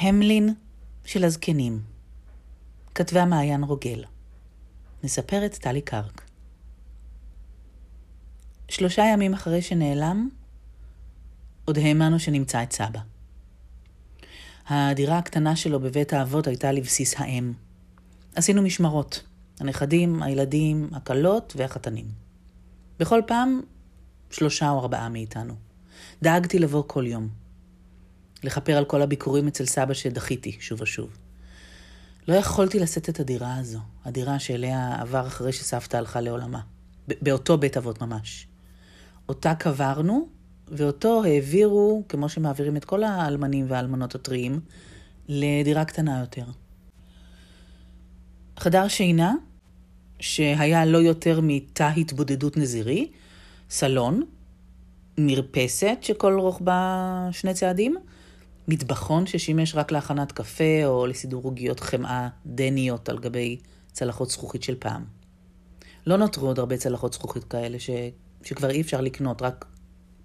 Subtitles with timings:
[0.00, 0.54] המלין
[1.04, 1.82] של הזקנים.
[2.94, 4.04] כתבה מעיין רוגל.
[5.04, 6.22] מספרת טלי קרק.
[8.68, 10.28] שלושה ימים אחרי שנעלם,
[11.64, 13.00] עוד האמנו שנמצא את סבא.
[14.66, 17.52] הדירה הקטנה שלו בבית האבות הייתה לבסיס האם.
[18.34, 19.22] עשינו משמרות,
[19.60, 22.06] הנכדים, הילדים, הכלות והחתנים.
[22.98, 23.60] בכל פעם,
[24.30, 25.54] שלושה או ארבעה מאיתנו.
[26.22, 27.47] דאגתי לבוא כל יום.
[28.44, 31.18] לכפר על כל הביקורים אצל סבא שדחיתי שוב ושוב.
[32.28, 36.60] לא יכולתי לשאת את הדירה הזו, הדירה שאליה עבר אחרי שסבתא הלכה לעולמה.
[37.22, 38.46] באותו בית אבות ממש.
[39.28, 40.28] אותה קברנו,
[40.68, 44.60] ואותו העבירו, כמו שמעבירים את כל האלמנים והאלמנות הטריים,
[45.28, 46.44] לדירה קטנה יותר.
[48.58, 49.34] חדר שינה,
[50.20, 53.10] שהיה לא יותר מתא התבודדות נזירי,
[53.70, 54.22] סלון,
[55.18, 57.96] מרפסת שכל רוחבה שני צעדים,
[58.68, 63.58] מטבחון ששימש רק להכנת קפה או לסידור עוגיות חמאה דניות על גבי
[63.92, 65.04] צלחות זכוכית של פעם.
[66.06, 67.90] לא נותרו עוד הרבה צלחות זכוכית כאלה ש...
[68.44, 69.64] שכבר אי אפשר לקנות, רק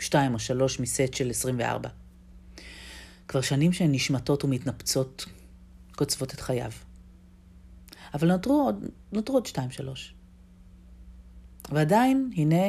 [0.00, 1.88] שתיים או שלוש מסט של 24.
[3.28, 5.24] כבר שנים שהן נשמטות ומתנפצות,
[5.96, 6.70] קוצבות את חייו.
[8.14, 10.14] אבל נותרו עוד, נותרו עוד שתיים שלוש.
[11.70, 12.66] ועדיין, הנה,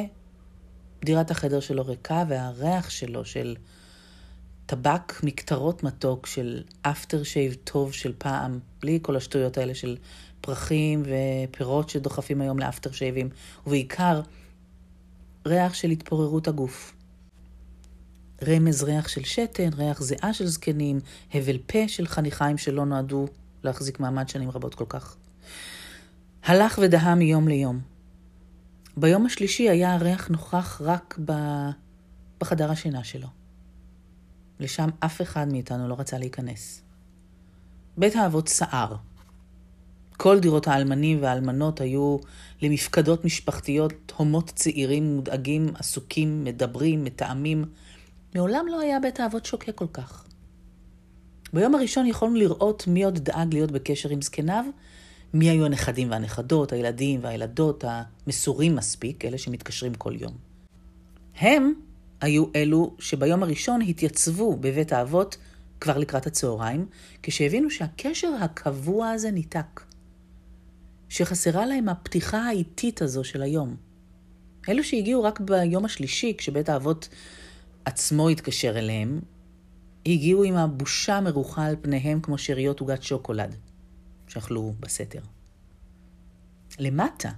[1.04, 3.56] דירת החדר שלו ריקה, והריח שלו של
[4.70, 9.96] טבק מקטרות מתוק, של אפטר שייב טוב של פעם, בלי כל השטויות האלה של
[10.40, 13.28] פרחים ופירות שדוחפים היום לאפטר שייבים,
[13.66, 14.20] ובעיקר
[15.46, 16.92] ריח של התפוררות הגוף.
[18.46, 21.00] רמז ריח של שתן, ריח זיעה של זקנים,
[21.34, 23.26] הבל פה של חניכיים שלא נועדו
[23.62, 25.16] להחזיק מעמד שנים רבות כל כך.
[26.44, 27.80] הלך ודהה מיום ליום.
[28.96, 31.32] ביום השלישי היה הריח נוכח רק ב...
[32.40, 33.40] בחדר השינה שלו.
[34.60, 36.82] לשם אף אחד מאיתנו לא רצה להיכנס.
[37.96, 38.96] בית האבות סער.
[40.16, 42.16] כל דירות האלמנים והאלמנות היו
[42.62, 47.64] למפקדות משפחתיות, הומות צעירים, מודאגים, עסוקים, מדברים, מתאמים.
[48.34, 50.24] מעולם לא היה בית האבות שוקק כל כך.
[51.52, 54.64] ביום הראשון יכולנו לראות מי עוד דאג להיות בקשר עם זקניו,
[55.34, 60.32] מי היו הנכדים והנכדות, הילדים והילדות המסורים מספיק, אלה שמתקשרים כל יום.
[61.36, 61.72] הם
[62.20, 65.36] היו אלו שביום הראשון התייצבו בבית האבות
[65.80, 66.86] כבר לקראת הצהריים,
[67.22, 69.80] כשהבינו שהקשר הקבוע הזה ניתק.
[71.08, 73.76] שחסרה להם הפתיחה האיטית הזו של היום.
[74.68, 77.08] אלו שהגיעו רק ביום השלישי, כשבית האבות
[77.84, 79.20] עצמו התקשר אליהם,
[80.06, 83.54] הגיעו עם הבושה מרוחה על פניהם כמו שאריות עוגת שוקולד.
[84.28, 85.20] שאכלו בסתר.
[86.78, 87.30] למטה,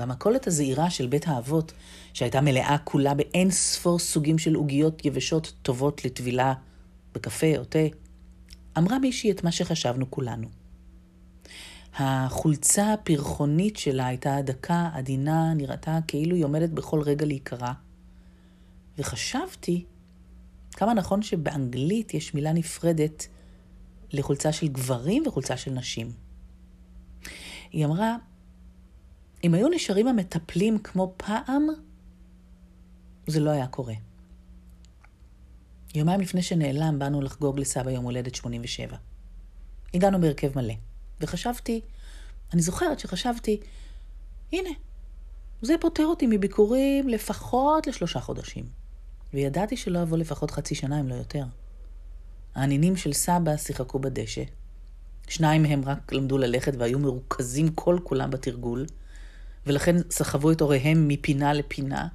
[0.00, 1.72] במכולת הזעירה של בית האבות,
[2.12, 6.54] שהייתה מלאה כולה באין ספור סוגים של עוגיות יבשות טובות לטבילה
[7.14, 7.78] בקפה או תה,
[8.78, 10.48] אמרה מישהי את מה שחשבנו כולנו.
[11.94, 17.72] החולצה הפרחונית שלה הייתה דקה, עדינה, נראתה כאילו היא עומדת בכל רגע להיקרע.
[18.98, 19.84] וחשבתי
[20.72, 23.26] כמה נכון שבאנגלית יש מילה נפרדת
[24.12, 26.12] לחולצה של גברים וחולצה של נשים.
[27.72, 28.16] היא אמרה,
[29.44, 31.66] אם היו נשארים המטפלים כמו פעם,
[33.26, 33.94] זה לא היה קורה.
[35.94, 38.96] יומיים לפני שנעלם, באנו לחגוג לסבא יום הולדת 87.
[39.94, 40.74] הגענו בהרכב מלא,
[41.20, 41.80] וחשבתי,
[42.52, 43.60] אני זוכרת שחשבתי,
[44.52, 44.70] הנה,
[45.62, 48.64] זה פוטר אותי מביקורים לפחות לשלושה חודשים.
[49.34, 51.44] וידעתי שלא אבוא לפחות חצי שנה, אם לא יותר.
[52.54, 54.42] הנינים של סבא שיחקו בדשא,
[55.28, 58.86] שניים מהם רק למדו ללכת והיו מרוכזים כל כולם בתרגול,
[59.66, 62.08] ולכן סחבו את הוריהם מפינה לפינה,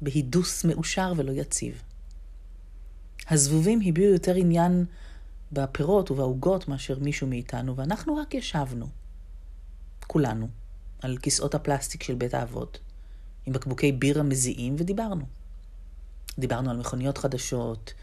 [0.00, 1.82] בהידוס מאושר ולא יציב.
[3.30, 4.84] הזבובים הביעו יותר עניין
[5.52, 8.88] בפירות ובעוגות מאשר מישהו מאיתנו, ואנחנו רק ישבנו,
[10.06, 10.48] כולנו,
[11.02, 12.78] על כיסאות הפלסטיק של בית האבות,
[13.46, 15.24] עם בקבוקי בירה מזיעים, ודיברנו.
[16.38, 17.94] דיברנו על מכוניות חדשות,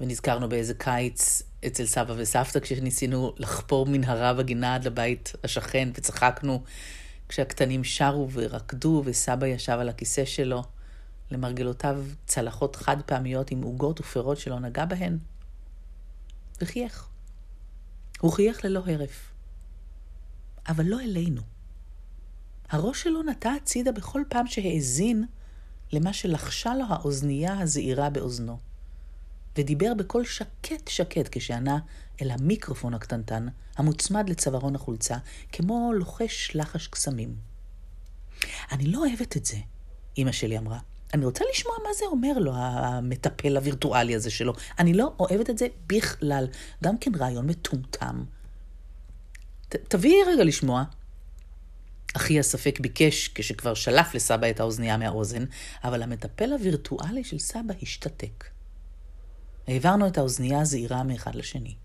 [0.00, 6.62] ונזכרנו באיזה קיץ אצל סבא וסבתא כשניסינו לחפור מנהרה בגינה עד לבית השכן, וצחקנו
[7.28, 10.62] כשהקטנים שרו ורקדו, וסבא ישב על הכיסא שלו,
[11.30, 15.18] למרגלותיו צלחות חד פעמיות עם עוגות ופירות שלא נגע בהן,
[16.60, 17.08] וחייך.
[18.20, 19.30] הוא חייך ללא הרף.
[20.68, 21.42] אבל לא אלינו.
[22.68, 25.24] הראש שלו נטה הצידה בכל פעם שהאזין
[25.92, 28.58] למה שלחשה לו האוזנייה הזעירה באוזנו.
[29.58, 31.78] ודיבר בקול שקט שקט כשענה
[32.22, 33.46] אל המיקרופון הקטנטן
[33.76, 35.16] המוצמד לצווארון החולצה,
[35.52, 37.36] כמו לוחש לחש קסמים.
[38.72, 39.56] אני לא אוהבת את זה,
[40.18, 40.78] אמא שלי אמרה.
[41.14, 44.52] אני רוצה לשמוע מה זה אומר לו, המטפל הווירטואלי הזה שלו.
[44.78, 46.48] אני לא אוהבת את זה בכלל.
[46.84, 48.24] גם כן רעיון מטומטם.
[49.68, 50.84] תביאי רגע לשמוע.
[52.16, 55.44] אחי הספק ביקש כשכבר שלף לסבא את האוזנייה מהאוזן,
[55.84, 58.44] אבל המטפל הווירטואלי של סבא השתתק.
[59.68, 61.76] העברנו את האוזנייה הזעירה מאחד לשני.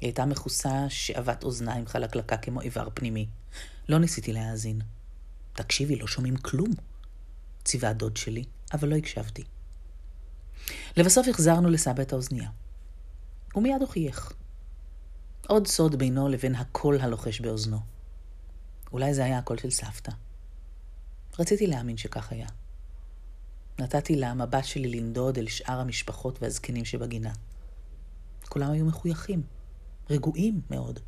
[0.00, 3.28] היא הייתה מכוסה שאבת אוזניים חלקלקה כמו איבר פנימי.
[3.88, 4.80] לא ניסיתי להאזין.
[5.52, 6.70] תקשיבי, לא שומעים כלום.
[7.64, 9.44] ציווה הדוד שלי, אבל לא הקשבתי.
[10.96, 12.50] לבסוף החזרנו לסבא את האוזנייה.
[13.52, 14.32] הוא מיד הוכיח.
[15.48, 17.78] עוד סוד בינו לבין הקול הלוחש באוזנו.
[18.92, 20.12] אולי זה היה הקול של סבתא.
[21.38, 22.46] רציתי להאמין שכך היה.
[23.78, 27.32] נתתי למבט שלי לנדוד אל שאר המשפחות והזקנים שבגינה.
[28.48, 29.42] כולם היו מחויכים,
[30.10, 31.00] רגועים מאוד,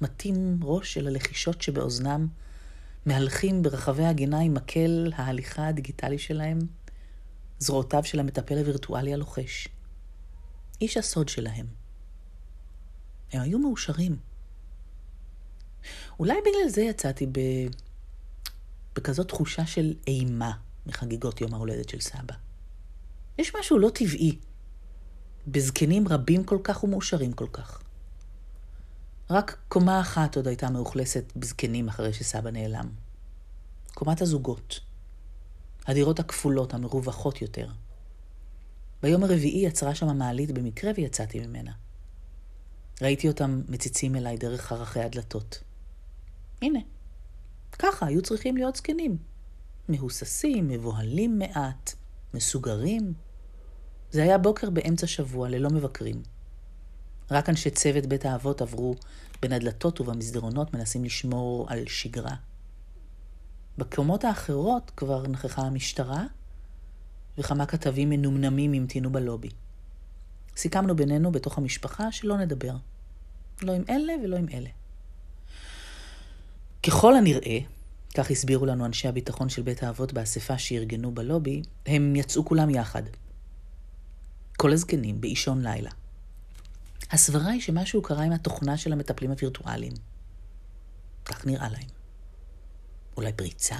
[0.00, 2.26] מטים ראש אל הלחישות שבאוזנם,
[3.06, 6.58] מהלכים ברחבי הגינה עם מקל ההליכה הדיגיטלי שלהם,
[7.58, 9.68] זרועותיו של המטפל הווירטואלי הלוחש.
[10.80, 11.66] איש הסוד שלהם.
[13.32, 14.16] הם היו מאושרים.
[16.18, 17.40] אולי בגלל זה יצאתי ב...
[18.94, 20.52] בכזאת תחושה של אימה
[20.88, 22.34] מחגיגות יום ההולדת של סבא.
[23.38, 24.38] יש משהו לא טבעי
[25.46, 27.82] בזקנים רבים כל כך ומאושרים כל כך.
[29.30, 32.88] רק קומה אחת עוד הייתה מאוכלסת בזקנים אחרי שסבא נעלם.
[33.94, 34.80] קומת הזוגות.
[35.86, 37.68] הדירות הכפולות, המרווחות יותר.
[39.02, 41.72] ביום הרביעי יצרה שם המעלית במקרה ויצאתי ממנה.
[43.02, 45.62] ראיתי אותם מציצים אליי דרך חרכי הדלתות.
[46.62, 46.78] הנה,
[47.78, 49.16] ככה היו צריכים להיות זקנים.
[49.88, 51.94] מהוססים, מבוהלים מעט,
[52.34, 53.12] מסוגרים.
[54.10, 56.22] זה היה בוקר באמצע שבוע, ללא מבקרים.
[57.30, 58.94] רק אנשי צוות בית האבות עברו
[59.42, 62.34] בין הדלתות ובמסדרונות מנסים לשמור על שגרה.
[63.78, 66.24] בקומות האחרות כבר נכחה המשטרה,
[67.38, 69.48] וכמה כתבים מנומנמים המתינו בלובי.
[70.56, 72.74] סיכמנו בינינו בתוך המשפחה שלא נדבר.
[73.62, 74.70] לא עם אלה ולא עם אלה.
[76.82, 77.58] ככל הנראה,
[78.18, 83.02] כך הסבירו לנו אנשי הביטחון של בית האבות באספה שארגנו בלובי, הם יצאו כולם יחד.
[84.56, 85.90] כל הזקנים, באישון לילה.
[87.10, 89.92] הסברה היא שמשהו קרה עם התוכנה של המטפלים הווירטואליים.
[91.24, 91.88] כך נראה להם.
[93.16, 93.76] אולי פריצה?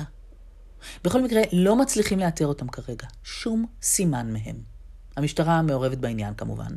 [1.04, 3.06] בכל מקרה, לא מצליחים לאתר אותם כרגע.
[3.22, 4.56] שום סימן מהם.
[5.16, 6.72] המשטרה מעורבת בעניין כמובן,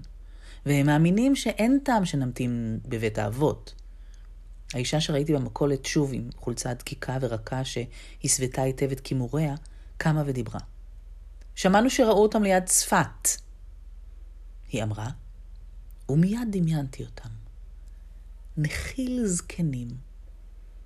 [0.66, 3.81] והם מאמינים שאין טעם שנמתין בבית האבות.
[4.74, 9.56] האישה שראיתי במכולת, שוב עם חולצה דקיקה ורכה שהסוותה היטב את כימוריה,
[9.98, 10.60] קמה ודיברה.
[11.56, 13.28] שמענו שראו אותם ליד צפת.
[14.72, 15.10] היא אמרה,
[16.10, 17.30] ומיד דמיינתי אותם.
[18.58, 19.88] נחיל זקנים.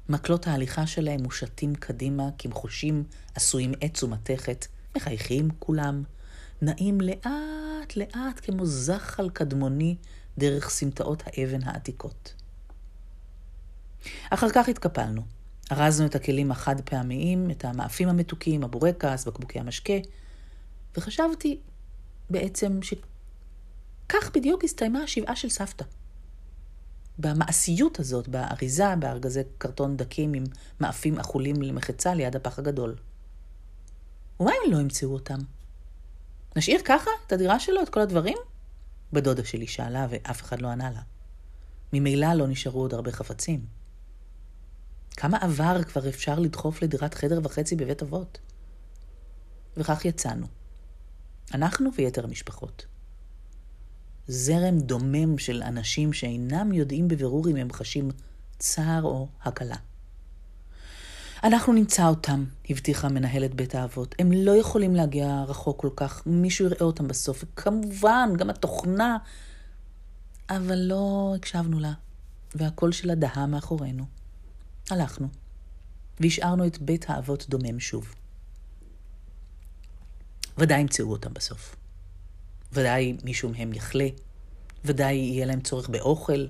[0.09, 3.03] מקלות ההליכה שלהם מושטים קדימה כמחושים
[3.35, 4.65] עשויים עץ ומתכת,
[4.95, 6.03] מחייכים כולם,
[6.61, 9.95] נעים לאט לאט כמו זחל קדמוני
[10.37, 12.33] דרך סמטאות האבן העתיקות.
[14.29, 15.21] אחר כך התקפלנו.
[15.71, 19.93] ארזנו את הכלים החד פעמיים, את המאפים המתוקים, הבורקס, בקבוקי המשקה,
[20.97, 21.59] וחשבתי
[22.29, 25.85] בעצם שכך בדיוק הסתיימה השבעה של סבתא.
[27.19, 30.43] במעשיות הזאת, באריזה, בארגזי קרטון דקים עם
[30.79, 32.95] מאפים אכולים למחצה ליד הפח הגדול.
[34.39, 35.37] ומה אם לא ימצאו אותם?
[36.55, 38.37] נשאיר ככה את הדירה שלו, את כל הדברים?
[39.13, 41.01] בדודה שלי שאלה ואף אחד לא ענה לה.
[41.93, 43.74] ממילא לא נשארו עוד הרבה חפצים.
[45.15, 48.39] כמה עבר כבר אפשר לדחוף לדירת חדר וחצי בבית אבות?
[49.77, 50.47] וכך יצאנו.
[51.53, 52.85] אנחנו ויתר המשפחות.
[54.27, 58.11] זרם דומם של אנשים שאינם יודעים בבירור אם הם חשים
[58.59, 59.75] צער או הקלה.
[61.43, 64.15] אנחנו נמצא אותם, הבטיחה מנהלת בית האבות.
[64.19, 67.43] הם לא יכולים להגיע רחוק כל כך, מישהו יראה אותם בסוף.
[67.43, 69.17] וכמובן, גם התוכנה.
[70.49, 71.93] אבל לא הקשבנו לה,
[72.55, 74.14] והקול שלה דהה מאחורינו.
[74.89, 75.27] הלכנו,
[76.19, 78.15] והשארנו את בית האבות דומם שוב.
[80.57, 81.75] ודאי ימצאו אותם בסוף.
[82.73, 84.07] ודאי מישהו מהם יחלה,
[84.85, 86.47] ודאי יהיה להם צורך באוכל.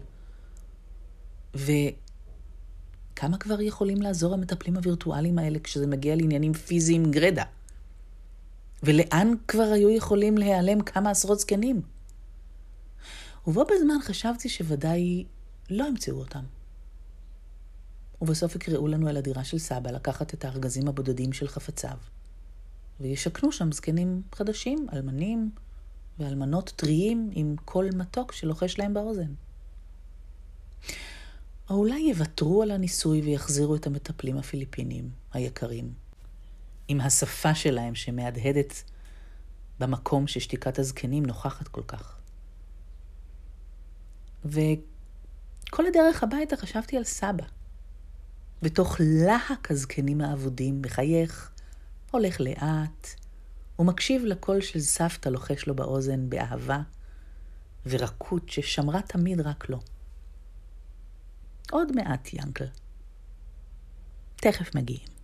[1.53, 7.43] וכמה כבר יכולים לעזור המטפלים הווירטואליים האלה כשזה מגיע לעניינים פיזיים גרדה?
[8.83, 11.81] ולאן כבר היו יכולים להיעלם כמה עשרות זקנים?
[13.47, 15.25] ובו בזמן חשבתי שוודאי
[15.69, 16.43] לא ימצאו אותם.
[18.21, 21.97] ובסוף יקראו לנו אל הדירה של סבא לקחת את הארגזים הבודדים של חפציו.
[22.99, 25.51] וישכנו שם זקנים חדשים, אלמנים
[26.19, 29.33] ואלמנות טריים עם קול מתוק שלוחש להם באוזן.
[31.69, 35.93] או אולי יוותרו על הניסוי ויחזירו את המטפלים הפיליפינים היקרים,
[36.87, 38.83] עם השפה שלהם שמהדהדת
[39.79, 42.17] במקום ששתיקת הזקנים נוכחת כל כך.
[44.45, 47.43] וכל הדרך הביתה חשבתי על סבא.
[48.65, 51.51] בתוך להק הזקנים האבודים, מחייך,
[52.11, 53.07] הולך לאט,
[53.79, 56.81] ומקשיב לקול של סבתא לוחש לו באוזן באהבה
[57.85, 59.79] ורקות ששמרה תמיד רק לו.
[61.71, 62.67] עוד מעט, ינקל.
[64.35, 65.14] תכף מגיעים.